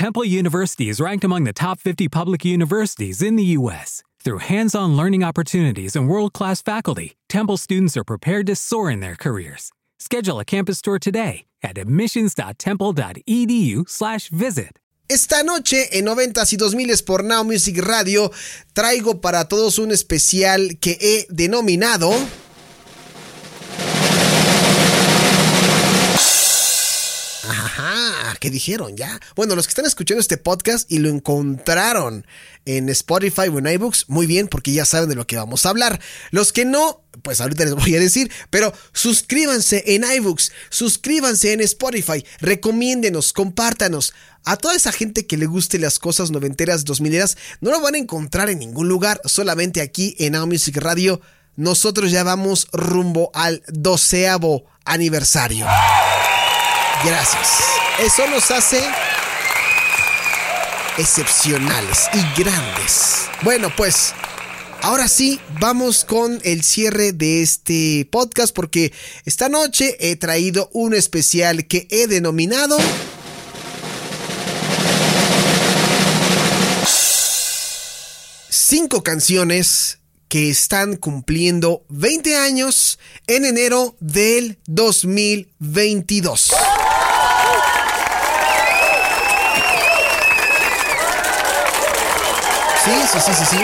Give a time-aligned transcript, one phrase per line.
[0.00, 4.02] Temple University is ranked among the top 50 public universities in the U.S.
[4.24, 8.90] Through hands on learning opportunities and world class faculty, Temple students are prepared to soar
[8.90, 9.72] in their careers.
[9.98, 14.78] Schedule a campus tour today at admissions.temple.edu/slash visit.
[15.06, 18.30] Esta noche en 90s y 2000 por Now Music Radio
[18.72, 22.10] traigo para todos un especial que he denominado
[27.70, 29.20] Ajá, ¿qué dijeron ya?
[29.36, 32.26] Bueno, los que están escuchando este podcast y lo encontraron
[32.64, 35.68] en Spotify o en iBooks, muy bien, porque ya saben de lo que vamos a
[35.68, 36.00] hablar.
[36.32, 41.60] Los que no, pues ahorita les voy a decir, pero suscríbanse en iBooks, suscríbanse en
[41.60, 44.14] Spotify, recomiéndenos, compártanos.
[44.44, 47.94] A toda esa gente que le guste las cosas noventeras, dos mileras, no lo van
[47.94, 51.20] a encontrar en ningún lugar, solamente aquí en Now Music Radio.
[51.54, 55.66] Nosotros ya vamos rumbo al doceavo aniversario.
[57.04, 57.62] Gracias.
[57.98, 58.82] Eso nos hace
[60.98, 63.22] excepcionales y grandes.
[63.42, 64.12] Bueno, pues
[64.82, 68.92] ahora sí, vamos con el cierre de este podcast porque
[69.24, 72.76] esta noche he traído un especial que he denominado...
[78.50, 86.52] Cinco canciones que están cumpliendo 20 años en enero del 2022.
[92.84, 93.56] Sí, sí, sí, sí, sí.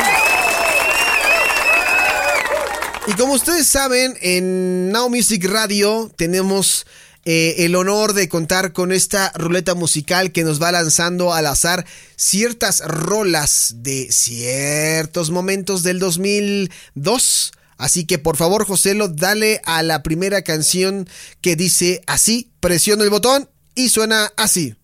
[3.07, 6.87] Y como ustedes saben, en Now Music Radio tenemos
[7.25, 11.87] eh, el honor de contar con esta ruleta musical que nos va lanzando al azar
[12.17, 17.53] ciertas rolas de ciertos momentos del 2002.
[17.79, 21.09] Así que por favor, Joselo, dale a la primera canción
[21.41, 24.75] que dice así, presiona el botón y suena así.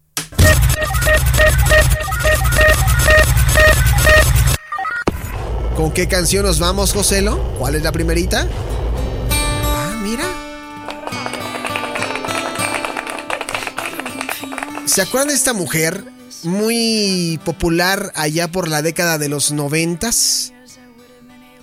[5.83, 7.43] ¿Con qué canción nos vamos, Joselo?
[7.59, 8.49] ¿Cuál es la primerita?
[9.33, 10.25] Ah, mira.
[14.87, 16.05] ¿Se acuerdan de esta mujer?
[16.45, 20.53] Muy popular allá por la década de los noventas.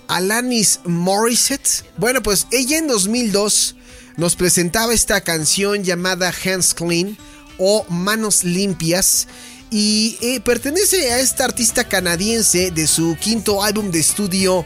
[0.06, 1.86] Alanis Morissette.
[1.96, 3.76] Bueno, pues ella en 2002
[4.18, 7.16] nos presentaba esta canción llamada Hands Clean
[7.56, 9.28] o Manos Limpias.
[9.70, 14.64] Y eh, pertenece a esta artista canadiense de su quinto álbum de estudio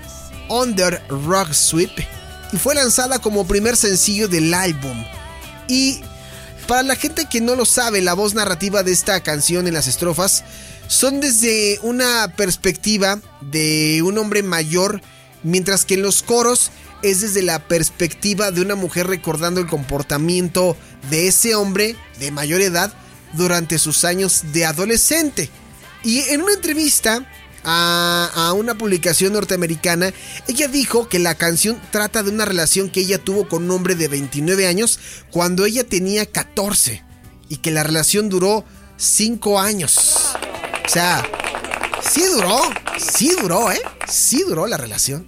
[0.48, 1.90] Under Rock Sweep.
[2.52, 5.04] Y fue lanzada como primer sencillo del álbum.
[5.68, 6.00] Y
[6.66, 9.86] para la gente que no lo sabe, la voz narrativa de esta canción en las
[9.88, 10.42] estrofas
[10.86, 15.02] son desde una perspectiva de un hombre mayor,
[15.42, 16.70] mientras que en los coros
[17.02, 20.76] es desde la perspectiva de una mujer recordando el comportamiento
[21.10, 22.94] de ese hombre de mayor edad
[23.36, 25.50] durante sus años de adolescente.
[26.02, 27.26] Y en una entrevista
[27.64, 30.12] a, una publicación norteamericana,
[30.46, 33.94] ella dijo que la canción trata de una relación que ella tuvo con un hombre
[33.94, 34.98] de 29 años
[35.30, 37.02] cuando ella tenía 14
[37.48, 38.64] y que la relación duró
[38.96, 40.34] 5 años.
[40.84, 41.26] O sea,
[42.02, 42.60] sí duró,
[42.98, 43.80] sí duró, ¿eh?
[44.08, 45.26] Sí duró la relación.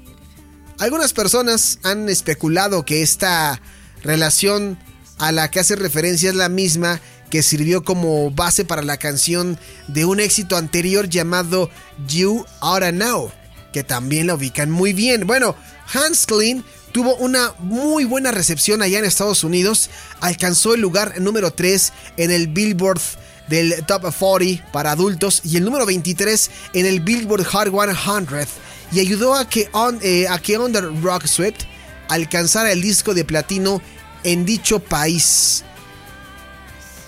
[0.79, 3.63] Algunas personas han especulado que esta
[4.03, 4.79] relación
[5.19, 7.01] a la que hace referencia es la misma
[7.31, 11.71] que sirvió como base para la canción de un éxito anterior llamado
[12.07, 13.31] You Oughta Know,
[13.73, 15.27] que también la ubican muy bien.
[15.27, 15.57] Bueno,
[15.93, 21.53] Hans Klein tuvo una muy buena recepción allá en Estados Unidos, alcanzó el lugar número
[21.53, 23.01] 3 en el Billboard
[23.49, 28.49] del Top 40 para adultos y el número 23 en el Billboard Hot 100
[28.93, 31.63] y ayudó a que, on, eh, a que Under Rock Swept
[32.09, 33.83] alcanzara el disco de platino
[34.25, 35.65] en dicho país.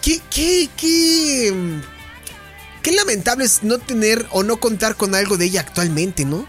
[0.02, 1.80] ¿Qué, qué, qué,
[2.82, 6.46] qué lamentable es no tener o no contar con algo de ella actualmente, ¿no?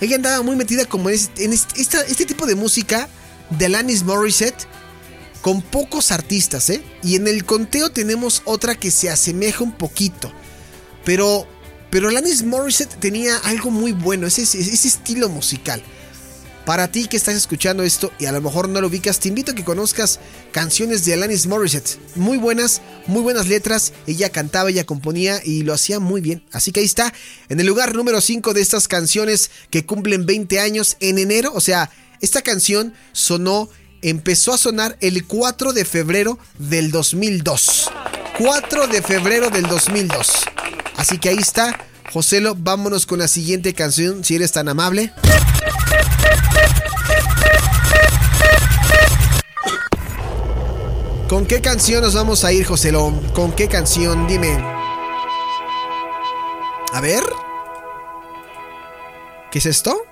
[0.00, 3.08] Ella andaba muy metida como en, este, tipo de música
[3.50, 4.66] de Alanis Morissette
[5.42, 6.82] con pocos artistas, ¿eh?
[7.04, 10.32] Y en el conteo tenemos otra que se asemeja un poquito.
[11.04, 11.46] Pero,
[11.88, 15.82] pero Alanis Morissette tenía algo muy bueno, ese, ese estilo musical.
[16.64, 19.50] Para ti que estás escuchando esto y a lo mejor no lo ubicas, te invito
[19.50, 20.20] a que conozcas
[20.52, 21.98] canciones de Alanis Morissette.
[22.14, 23.92] Muy buenas, muy buenas letras.
[24.06, 26.44] Ella cantaba, ella componía y lo hacía muy bien.
[26.52, 27.12] Así que ahí está,
[27.48, 31.52] en el lugar número 5 de estas canciones que cumplen 20 años en enero.
[31.52, 33.68] O sea, esta canción sonó,
[34.00, 37.90] empezó a sonar el 4 de febrero del 2002.
[38.38, 40.30] 4 de febrero del 2002.
[40.96, 41.86] Así que ahí está.
[42.12, 45.12] Joselo, vámonos con la siguiente canción, si eres tan amable.
[51.28, 53.20] ¿Con qué canción nos vamos a ir, Joselón?
[53.32, 54.26] ¿Con qué canción?
[54.26, 54.58] Dime.
[56.92, 57.24] A ver.
[59.50, 60.02] ¿Qué es esto?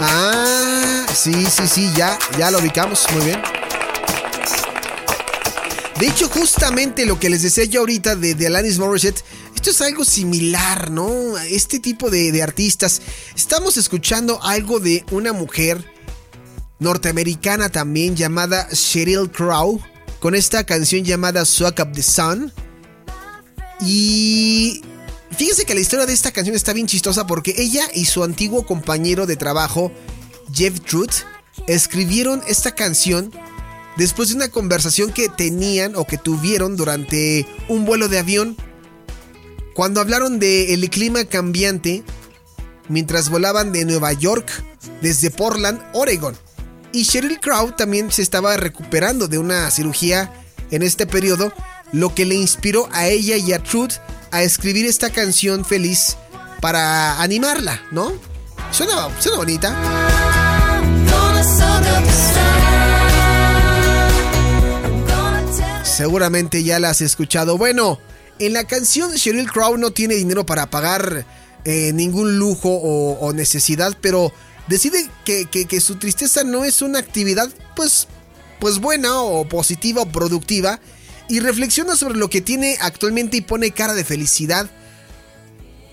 [0.00, 3.42] Ah, sí, sí, sí, ya, ya lo ubicamos, muy bien.
[5.98, 9.24] De hecho, justamente lo que les decía yo ahorita de, de Alanis Morissette,
[9.54, 11.36] esto es algo similar, ¿no?
[11.38, 13.02] Este tipo de, de artistas.
[13.34, 15.84] Estamos escuchando algo de una mujer
[16.78, 19.80] norteamericana también llamada Sheryl Crow,
[20.20, 22.52] con esta canción llamada Suck Up the Sun.
[23.80, 24.82] Y
[25.36, 28.66] fíjense que la historia de esta canción está bien chistosa porque ella y su antiguo
[28.66, 29.92] compañero de trabajo,
[30.52, 31.24] Jeff Truth,
[31.66, 33.32] escribieron esta canción
[33.96, 38.56] después de una conversación que tenían o que tuvieron durante un vuelo de avión.
[39.74, 42.02] Cuando hablaron del el clima cambiante
[42.88, 44.50] mientras volaban de Nueva York
[45.02, 46.36] desde Portland, Oregon.
[46.92, 50.32] Y Sheryl Crow también se estaba recuperando de una cirugía
[50.70, 51.52] en este periodo,
[51.92, 53.94] lo que le inspiró a ella y a Truth
[54.30, 56.16] a escribir esta canción feliz
[56.60, 58.12] para animarla, ¿no?
[58.70, 59.76] Suena, suena bonita.
[65.84, 67.58] Seguramente ya la has escuchado.
[67.58, 67.98] Bueno,
[68.38, 71.26] en la canción Sheryl Crow no tiene dinero para pagar
[71.64, 74.32] eh, ningún lujo o, o, necesidad, pero
[74.68, 78.08] decide que, que, su tristeza no es una actividad pues,
[78.60, 80.80] pues buena o positiva o productiva
[81.28, 84.70] y reflexiona sobre lo que tiene actualmente y pone cara de felicidad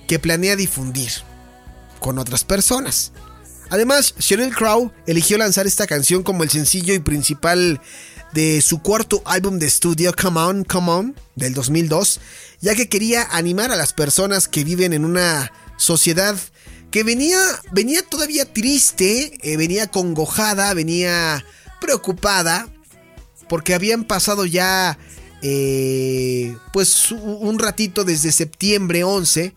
[0.08, 1.12] que planea difundir
[2.00, 3.12] con otras personas.
[3.70, 7.82] Además, Sheryl Crow eligió lanzar esta canción como el sencillo y principal
[8.32, 12.20] de su cuarto álbum de estudio Come On, Come On del 2002,
[12.62, 16.38] ya que quería animar a las personas que viven en una sociedad
[16.96, 17.38] que venía,
[17.74, 21.44] venía todavía triste, eh, venía congojada, venía
[21.82, 22.70] preocupada,
[23.50, 24.98] porque habían pasado ya
[25.42, 29.54] eh, pues un ratito desde septiembre 11,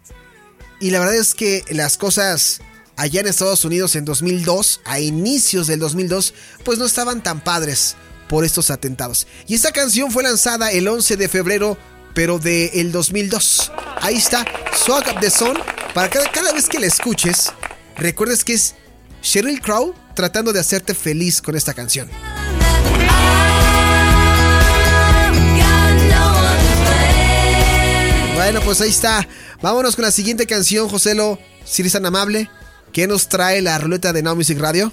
[0.80, 2.60] y la verdad es que las cosas
[2.96, 7.94] allá en Estados Unidos en 2002, a inicios del 2002, pues no estaban tan padres
[8.28, 9.28] por estos atentados.
[9.46, 11.78] Y esta canción fue lanzada el 11 de febrero,
[12.14, 13.70] pero del el 2002.
[14.00, 14.44] Ahí está,
[14.74, 15.56] Swag Up the Sun.
[15.98, 17.52] Para cada, vez que la escuches,
[17.96, 18.76] recuerdes que es
[19.20, 22.08] Sheryl Crow tratando de hacerte feliz con esta canción.
[28.36, 29.26] Bueno, pues ahí está.
[29.60, 31.36] Vámonos con la siguiente canción, Joselo.
[31.64, 32.48] Si eres tan amable,
[32.92, 34.92] ¿qué nos trae la ruleta de Now Music Radio?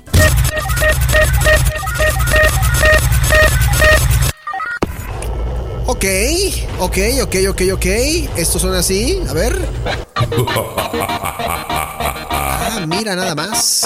[5.88, 6.06] Ok,
[6.80, 7.86] ok, ok, ok, ok.
[8.36, 9.20] Estos son así.
[9.30, 9.56] A ver.
[12.28, 13.86] Ah, mira nada más.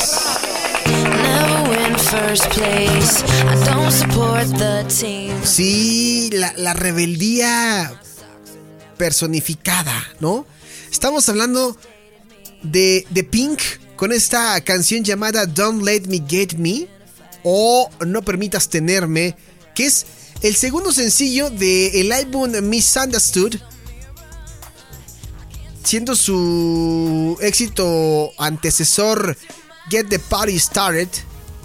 [5.43, 7.99] Sí, la, la rebeldía
[8.97, 10.45] personificada, ¿no?
[10.89, 11.75] Estamos hablando
[12.63, 13.59] de, de Pink
[13.97, 16.87] con esta canción llamada Don't Let Me Get Me
[17.43, 19.35] o No Permitas Tenerme,
[19.75, 20.05] que es
[20.41, 23.55] el segundo sencillo del álbum Misunderstood,
[25.83, 29.37] siendo su éxito antecesor
[29.89, 31.09] Get the Party Started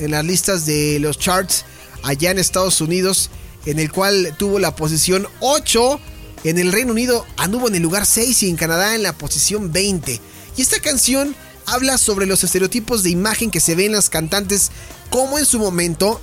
[0.01, 1.65] en las listas de los charts
[2.03, 3.31] allá en Estados Unidos,
[3.65, 6.01] en el cual tuvo la posición 8.
[6.45, 9.73] En el Reino Unido anduvo en el lugar 6 y en Canadá en la posición
[9.73, 10.21] 20.
[10.57, 11.35] Y esta canción
[11.65, 14.71] habla sobre los estereotipos de imagen que se ven en las cantantes,
[15.11, 16.21] como en su momento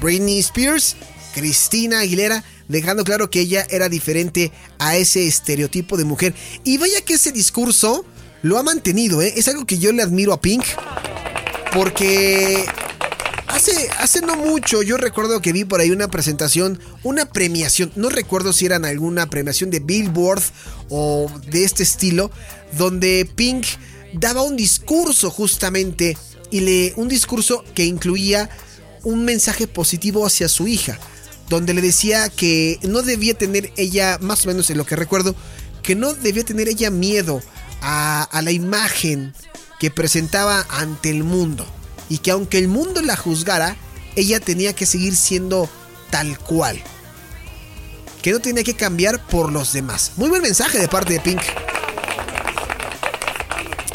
[0.00, 0.96] Britney Spears,
[1.36, 6.34] Cristina Aguilera, dejando claro que ella era diferente a ese estereotipo de mujer.
[6.64, 8.06] Y vaya que ese discurso
[8.40, 9.34] lo ha mantenido, ¿eh?
[9.36, 10.64] es algo que yo le admiro a Pink,
[11.74, 12.64] porque
[13.48, 18.10] Hace, hace, no mucho yo recuerdo que vi por ahí una presentación, una premiación, no
[18.10, 20.42] recuerdo si eran alguna premiación de Billboard
[20.90, 22.30] o de este estilo,
[22.76, 23.64] donde Pink
[24.12, 26.18] daba un discurso justamente
[26.50, 28.50] y le un discurso que incluía
[29.04, 30.98] un mensaje positivo hacia su hija,
[31.48, 35.34] donde le decía que no debía tener ella, más o menos en lo que recuerdo,
[35.82, 37.40] que no debía tener ella miedo
[37.80, 39.34] a, la imagen
[39.78, 41.66] que presentaba ante el mundo
[42.08, 43.76] y que aunque el mundo la juzgara,
[44.16, 45.68] ella tenía que seguir siendo
[46.10, 46.82] tal cual.
[48.22, 50.12] Que no tenía que cambiar por los demás.
[50.16, 51.42] Muy buen mensaje de parte de Pink.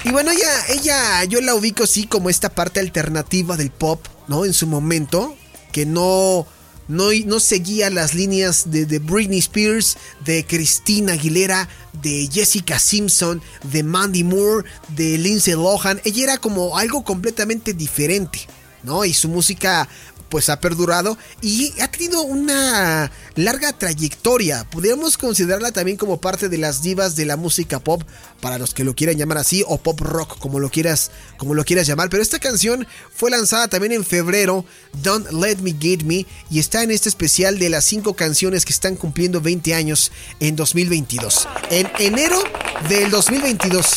[0.03, 4.46] Y bueno, ella, ella, yo la ubico así como esta parte alternativa del pop, ¿no?
[4.46, 5.36] En su momento,
[5.72, 6.48] que no,
[6.92, 11.70] no, seguía las líneas de, de, Britney Spears, de Christina Aguilera,
[12.04, 16.02] de Jessica Simpson, de Mandy Moore, de Lindsay Lohan.
[16.04, 18.42] Ella era como algo completamente diferente,
[18.84, 19.06] ¿no?
[19.06, 19.88] Y su música
[20.32, 24.66] pues ha perdurado y ha tenido una larga trayectoria.
[24.72, 28.02] Podríamos considerarla también como parte de las divas de la música pop,
[28.40, 31.66] para los que lo quieran llamar así, o pop rock, como lo quieras, como lo
[31.66, 32.10] quieras llamar.
[32.10, 34.66] Pero esta canción fue lanzada también en febrero,
[35.04, 38.74] Don't Let Me Get Me, y está en este especial de las cinco canciones que
[38.74, 41.48] están cumpliendo 20 años en 2022.
[41.70, 42.42] En enero
[42.88, 43.96] del 2022.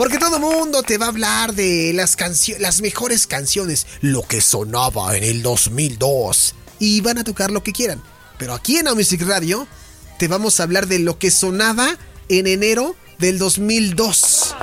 [0.00, 2.16] Porque todo el mundo te va a hablar de las,
[2.58, 6.54] las mejores canciones, lo que sonaba en el 2002.
[6.78, 8.02] Y van a tocar lo que quieran.
[8.38, 9.68] Pero aquí en Music Radio
[10.18, 11.98] te vamos a hablar de lo que sonaba
[12.30, 14.56] en enero del 2002.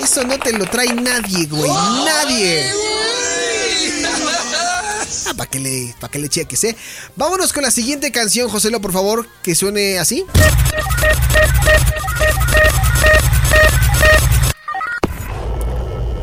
[0.00, 1.68] Eso no te lo trae nadie, güey.
[2.04, 2.70] Nadie.
[5.24, 6.76] Ah, para que, le, que le cheques, ¿eh?
[7.16, 10.24] Vámonos con la siguiente canción, Joselo, por favor, que suene así.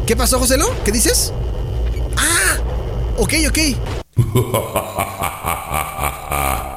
[0.09, 0.75] ¿Qué pasó, Joselo?
[0.83, 1.31] ¿Qué dices?
[2.17, 2.57] Ah,
[3.17, 3.59] ok, ok.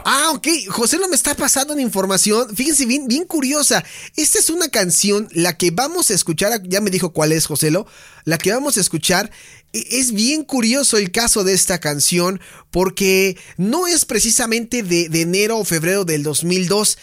[0.05, 0.49] ah, ok.
[0.69, 2.55] José me está pasando una información.
[2.55, 3.83] Fíjense bien, bien curiosa.
[4.17, 6.61] Esta es una canción, la que vamos a escuchar.
[6.65, 7.87] Ya me dijo cuál es, Joselo.
[8.27, 9.31] La que vamos a escuchar.
[9.73, 12.39] E, es bien curioso el caso de esta canción
[12.71, 16.99] porque no es precisamente de, de enero o febrero del 2002,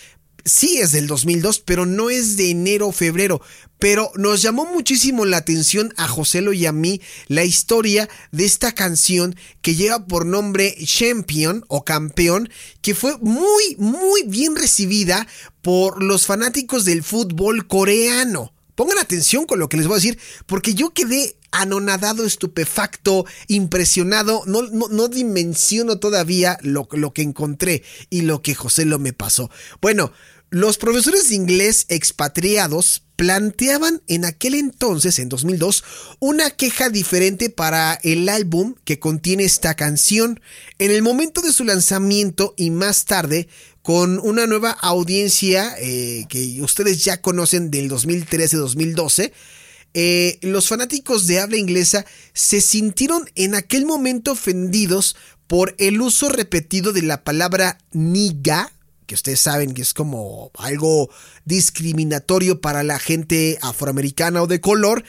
[0.45, 3.41] sí es del 2002, pero no es de enero o febrero.
[3.79, 8.73] Pero nos llamó muchísimo la atención a Joselo y a mí la historia de esta
[8.73, 12.49] canción que lleva por nombre Champion o Campeón,
[12.81, 15.27] que fue muy, muy bien recibida
[15.61, 18.53] por los fanáticos del fútbol coreano.
[18.75, 24.43] Pongan atención con lo que les voy a decir, porque yo quedé anonadado, estupefacto, impresionado.
[24.45, 29.49] No, no, dimensiono todavía lo, lo, que encontré y lo que José lo me pasó.
[29.81, 30.11] Bueno,
[30.51, 35.83] los profesores de inglés expatriados planteaban en aquel entonces, en 2002,
[36.19, 40.39] una queja diferente para el álbum que contiene esta canción.
[40.79, 43.47] En el momento de su lanzamiento y más tarde,
[43.83, 49.31] con una nueva audiencia eh, que ustedes ya conocen del 2013-2012,
[49.93, 55.15] eh, los fanáticos de habla inglesa se sintieron en aquel momento ofendidos
[55.47, 58.71] por el uso repetido de la palabra niga
[59.09, 61.09] que ustedes saben que es como algo
[61.43, 65.03] discriminatorio para la gente afroamericana o de color,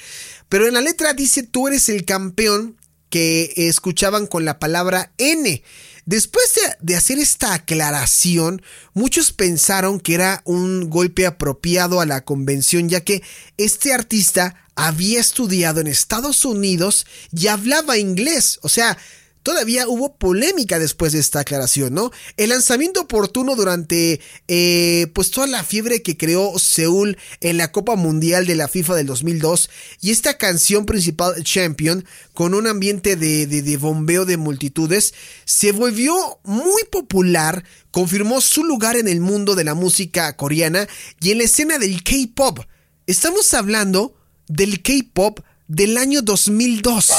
[0.48, 2.78] pero en la letra dice tú eres el campeón
[3.10, 5.62] que escuchaban con la palabra N.
[6.06, 8.62] Después de, hacer esta aclaración,
[8.94, 13.22] muchos pensaron que era un golpe apropiado a la convención, ya que
[13.58, 14.56] este artista
[14.86, 17.06] había estudiado en Estados Unidos
[17.36, 18.58] y hablaba inglés.
[18.62, 18.96] O sea,
[19.42, 22.10] Todavía hubo polémica después de esta aclaración, ¿no?
[22.36, 27.96] El lanzamiento oportuno durante eh, pues toda la fiebre que creó Seúl en la Copa
[27.96, 29.70] Mundial de la FIFA del 2002
[30.02, 35.14] y esta canción principal Champion con un ambiente de, de bombeo de multitudes
[35.46, 40.86] se volvió muy popular, confirmó su lugar en el mundo de la música coreana
[41.18, 42.60] y en la escena del K-Pop.
[43.06, 44.19] Estamos hablando
[44.50, 47.10] del K-Pop del año 2002.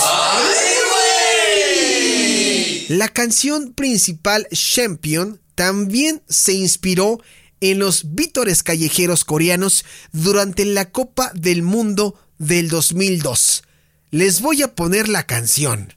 [2.90, 7.20] La canción principal Champion también se inspiró
[7.62, 13.64] en los vítores callejeros coreanos durante la Copa del Mundo del 2002.
[14.10, 15.94] Les voy a poner la canción.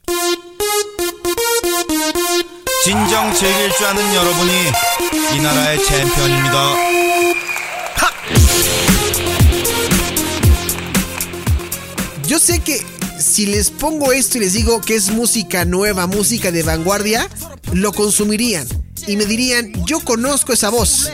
[12.27, 12.83] Yo sé que
[13.19, 17.29] si les pongo esto y les digo que es música nueva, música de vanguardia,
[17.71, 18.67] lo consumirían
[19.05, 21.09] y me dirían, yo conozco esa voz.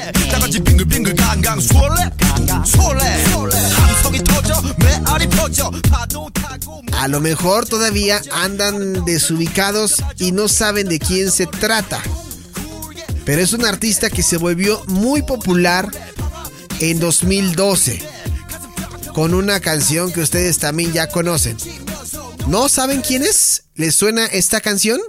[6.94, 12.02] A lo mejor todavía andan desubicados y no saben de quién se trata.
[13.26, 15.92] Pero es un artista que se volvió muy popular
[16.80, 18.11] en 2012
[19.14, 21.58] con una canción que ustedes también ya conocen.
[22.48, 23.64] ¿No saben quién es?
[23.76, 25.00] ¿Les suena esta canción?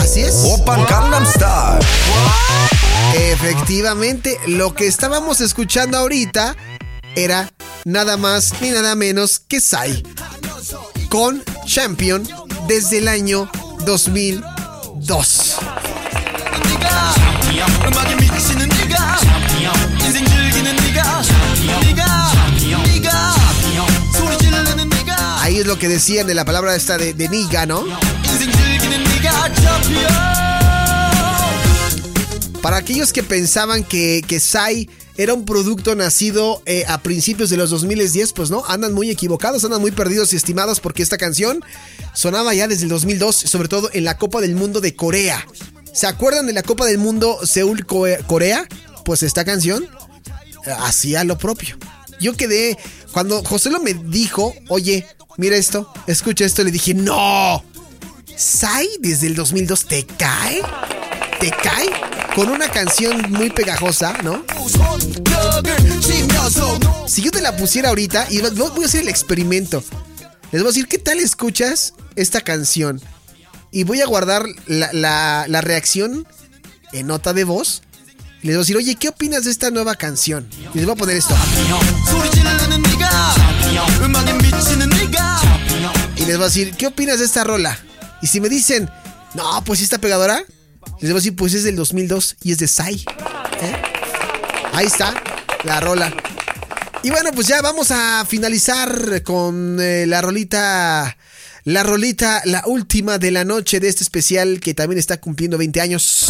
[0.00, 0.34] Así es.
[3.14, 6.56] Efectivamente, lo que estábamos escuchando ahorita
[7.16, 7.52] era
[7.84, 10.02] nada más ni nada menos que Sai
[11.08, 12.26] con Champion
[12.66, 13.48] desde el año
[13.84, 15.56] 2002.
[25.78, 27.84] Que decían de la palabra esta de, niga, ¿no?
[32.62, 37.56] Para aquellos que pensaban que, que Sai era un producto nacido eh, a principios de
[37.56, 41.64] los 2010, pues no, andan muy equivocados, andan muy perdidos y estimados porque esta canción
[42.14, 45.46] sonaba ya desde el 2002, sobre todo en la Copa del Mundo de Corea.
[45.92, 48.66] ¿Se acuerdan de la Copa del Mundo Seúl-Corea?
[49.04, 51.78] Pues esta canción eh, hacía lo propio.
[52.20, 52.76] Yo quedé,
[53.12, 57.62] cuando José lo me dijo, oye, mira esto, escucha esto, le dije, no,
[58.36, 60.60] Sai desde el 2002 te cae,
[61.38, 61.88] te cae
[62.34, 64.44] con una canción muy pegajosa, ¿no?
[67.06, 69.84] Si yo te la pusiera ahorita, y voy a hacer el experimento,
[70.50, 73.00] les voy a decir, ¿qué tal escuchas esta canción?
[73.70, 76.26] Y voy a guardar la, reacción
[76.92, 77.82] en nota de voz.
[78.42, 80.48] Les voy a decir, oye, ¿qué opinas de esta nueva canción?
[80.74, 81.36] Y les voy a poner esto.
[86.16, 87.78] Y les voy a decir, ¿qué opinas de esta rola?
[88.22, 88.88] Y si me dicen,
[89.34, 90.42] no, pues esta pegadora,
[91.00, 92.94] les voy a decir, pues es del 2002 y es de Sai.
[92.94, 93.82] ¿eh?
[94.72, 95.14] Ahí está,
[95.64, 96.12] la rola.
[97.02, 101.16] Y bueno, pues ya vamos a finalizar con eh, la rolita
[101.64, 105.80] la rolita, la última de la noche de este especial que también está cumpliendo 20
[105.80, 106.26] años.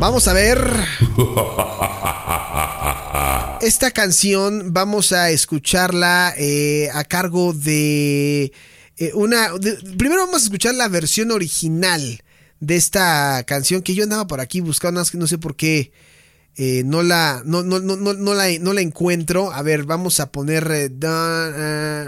[0.00, 0.58] Vamos a ver.
[3.60, 8.50] Esta canción vamos a escucharla eh, a cargo de
[8.96, 9.50] eh, una...
[9.98, 12.22] primero vamos a escuchar la versión original
[12.60, 15.92] de esta canción que yo andaba por aquí buscando, no sé por qué
[16.56, 19.52] eh, no, la, no, no, no, no, la, no la encuentro.
[19.52, 20.90] A ver, vamos a poner...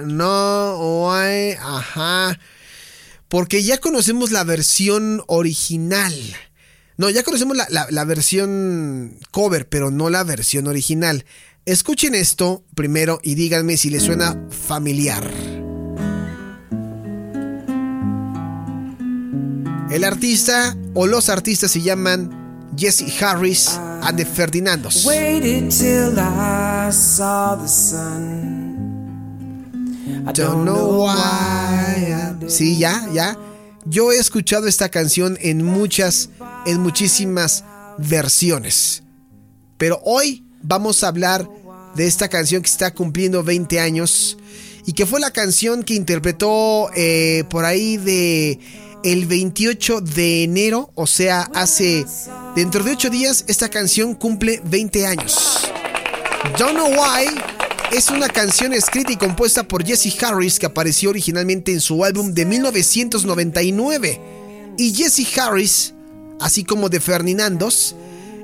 [0.07, 2.41] No, ajá.
[3.29, 6.15] Porque ya conocemos la versión original.
[6.97, 11.25] No, ya conocemos la, la, versión cover, pero no la versión original.
[11.65, 15.31] Escuchen esto primero y díganme si les suena familiar.
[19.91, 25.05] El artista o los artistas se llaman Jesse Harris and the Ferdinandos.
[25.05, 28.73] Waited till I saw the sun.
[30.27, 32.49] I don't know why.
[32.49, 33.37] Sí, ya, ya.
[33.85, 36.31] Yo he escuchado esta canción en muchas,
[36.67, 37.65] en muchísimas
[37.99, 39.03] versiones.
[39.79, 41.49] Pero hoy vamos a hablar
[41.95, 44.39] de esta canción que está cumpliendo 20 años
[44.87, 48.59] y que fue la canción que interpretó eh, por ahí de
[49.05, 52.07] el 28 de enero, o sea, hace
[52.55, 55.59] dentro de 8 días, esta canción cumple 20 años.
[56.59, 57.27] Don't Know Why
[57.93, 62.33] es una canción escrita y compuesta por Jesse Harris que apareció originalmente en su álbum
[62.33, 64.21] de 1999.
[64.79, 65.93] Y Jesse Harris,
[66.43, 67.95] así como de Ferdinandos,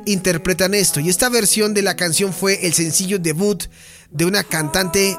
[0.06, 1.00] interpretan esto.
[1.00, 3.64] Y esta versión de la canción fue el sencillo debut
[4.10, 5.16] de una cantante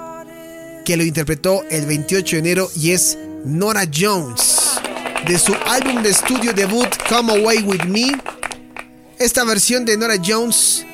[0.86, 4.80] que lo interpretó el 28 de enero y es Nora Jones
[5.28, 8.20] de su álbum de estudio debut Come Away With Me.
[9.20, 10.86] Esta versión de Nora Jones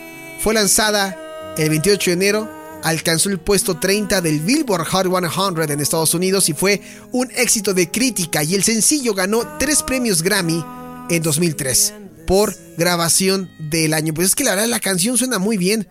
[0.42, 1.16] fue lanzada
[1.58, 2.52] el 28 de enero,
[2.84, 7.74] alcanzó el puesto 30 del Billboard Hot 100 en Estados Unidos y fue un éxito
[7.74, 10.64] de crítica y el sencillo ganó tres premios Grammy
[11.10, 11.94] en 2003
[12.26, 14.14] por grabación del año.
[14.14, 15.88] Pues es que la verdad la canción suena muy bien.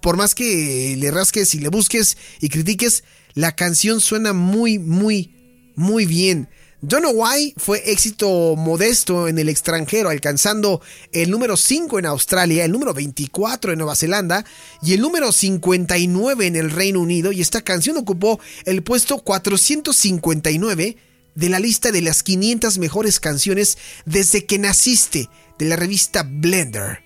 [0.00, 3.02] Por más que le rasques y le busques y critiques,
[3.34, 6.48] la canción suena muy, muy, muy bien.
[6.82, 12.64] Don't Know Why fue éxito modesto en el extranjero, alcanzando el número 5 en Australia,
[12.64, 14.44] el número 24 en Nueva Zelanda
[14.82, 17.32] y el número 59 en el Reino Unido.
[17.32, 20.96] Y esta canción ocupó el puesto 459
[21.36, 27.04] de la lista de las 500 mejores canciones desde que naciste de la revista Blender.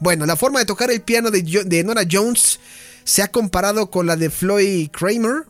[0.00, 2.58] Bueno, la forma de tocar el piano de, de Nora Jones
[3.04, 5.44] se ha comparado con la de Floyd Kramer,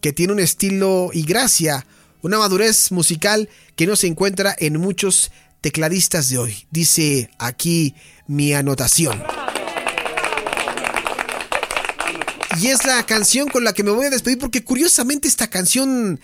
[0.00, 1.86] que tiene un estilo y gracia
[2.22, 6.66] una madurez musical que no se encuentra en muchos tecladistas de hoy.
[6.70, 7.94] Dice aquí
[8.26, 9.22] mi anotación.
[12.60, 16.20] Y es la canción con la que me voy a despedir porque curiosamente esta canción,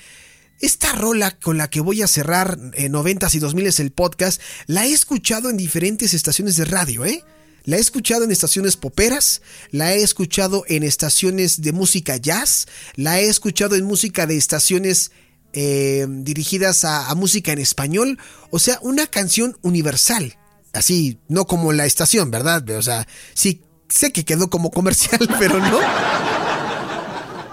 [0.61, 4.87] esta rola con la que voy a cerrar en 90s y 2000s el podcast, la
[4.87, 7.25] he escuchado en diferentes estaciones de radio, ¿eh?
[7.65, 13.21] La he escuchado en estaciones poperas, la he escuchado en estaciones de música jazz, la
[13.21, 15.11] he escuchado en música de estaciones
[15.53, 18.19] eh, dirigidas a, música en español,
[18.51, 20.37] o sea, una canción universal.
[20.73, 22.69] Así, no como la estación, ¿verdad?
[22.71, 25.79] O sea, sí, sé que quedó como comercial, pero no.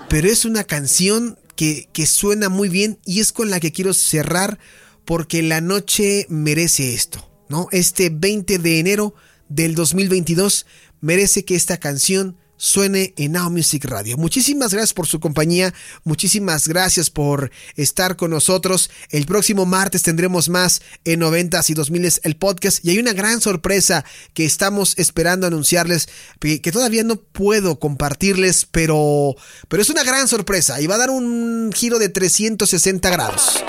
[0.07, 4.59] Pero es una canción que, suena muy bien y es con la que quiero cerrar
[5.05, 7.67] porque la noche merece esto, ¿no?
[7.71, 9.13] Este 20 de enero
[9.49, 10.65] del 2022
[11.01, 14.17] merece que esta canción suene en Now Music Radio.
[14.17, 18.89] Muchísimas gracias por su compañía, muchísimas gracias por estar con nosotros.
[19.09, 23.41] El próximo martes tendremos más en 90s y 2000s el podcast y hay una gran
[23.41, 29.35] sorpresa que estamos esperando anunciarles que, todavía no puedo compartirles, pero,
[29.67, 33.63] pero es una gran sorpresa y va a dar un giro de 360 grados.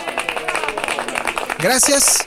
[1.59, 2.27] Gracias.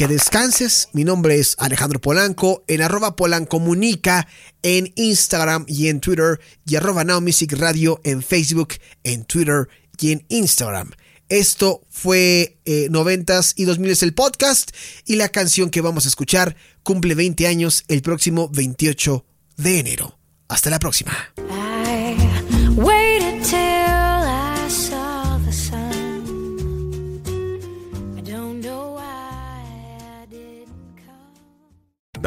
[0.00, 0.88] Que descanses.
[0.94, 4.26] Mi nombre es Alejandro Polanco en arroba polancomunica
[4.62, 10.12] en Instagram y en Twitter y arroba Now Music Radio en Facebook, en Twitter y
[10.12, 10.92] en Instagram.
[11.28, 14.70] Esto fue eh, 90s y 2000 es el podcast
[15.04, 19.26] y la canción que vamos a escuchar cumple 20 años el próximo 28
[19.58, 20.18] de enero.
[20.48, 21.12] Hasta la próxima.